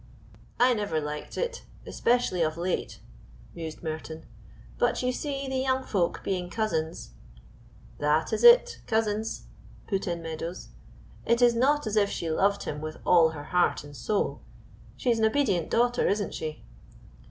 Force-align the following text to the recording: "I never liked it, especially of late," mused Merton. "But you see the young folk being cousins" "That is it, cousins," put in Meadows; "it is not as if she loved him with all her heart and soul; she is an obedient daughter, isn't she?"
"I 0.59 0.73
never 0.73 0.99
liked 0.99 1.37
it, 1.37 1.63
especially 1.85 2.41
of 2.41 2.57
late," 2.57 3.01
mused 3.53 3.83
Merton. 3.83 4.25
"But 4.79 5.03
you 5.03 5.11
see 5.11 5.47
the 5.47 5.59
young 5.59 5.83
folk 5.83 6.21
being 6.23 6.49
cousins" 6.49 7.11
"That 7.99 8.33
is 8.33 8.43
it, 8.43 8.81
cousins," 8.87 9.43
put 9.85 10.07
in 10.07 10.23
Meadows; 10.23 10.69
"it 11.23 11.39
is 11.39 11.53
not 11.53 11.85
as 11.85 11.97
if 11.97 12.09
she 12.09 12.31
loved 12.31 12.63
him 12.63 12.81
with 12.81 12.97
all 13.05 13.29
her 13.29 13.43
heart 13.53 13.83
and 13.83 13.95
soul; 13.95 14.41
she 14.97 15.11
is 15.11 15.19
an 15.19 15.25
obedient 15.25 15.69
daughter, 15.69 16.07
isn't 16.07 16.33
she?" 16.33 16.63